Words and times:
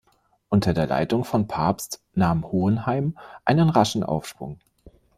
Unter 0.49 0.73
der 0.73 0.87
Leitung 0.87 1.23
von 1.25 1.45
Pabst 1.45 2.01
nahm 2.15 2.51
Hohenheim 2.51 3.19
einen 3.45 3.69
raschen 3.69 4.01
Aufschwung. 4.03 4.57